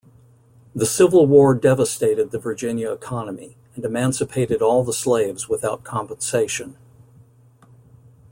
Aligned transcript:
The 0.73 0.87
Civil 0.87 1.27
War 1.27 1.53
devastated 1.53 2.31
the 2.31 2.39
Virginia 2.39 2.91
economy, 2.91 3.55
and 3.75 3.85
emancipated 3.85 4.59
all 4.59 4.83
the 4.83 4.93
slaves 4.93 5.47
without 5.47 5.83
compensation. 5.83 6.75